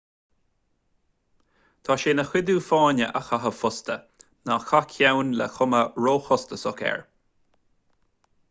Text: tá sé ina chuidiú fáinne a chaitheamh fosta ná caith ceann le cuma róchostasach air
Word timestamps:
tá 1.89 1.97
sé 2.03 2.13
ina 2.15 2.25
chuidiú 2.29 2.63
fáinne 2.69 3.09
a 3.19 3.21
chaitheamh 3.27 3.59
fosta 3.59 3.99
ná 4.51 4.57
caith 4.71 4.89
ceann 4.97 5.33
le 5.41 5.49
cuma 5.59 5.83
róchostasach 6.07 6.83
air 6.95 7.05